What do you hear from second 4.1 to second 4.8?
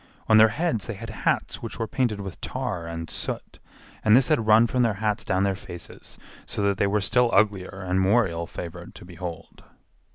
this had run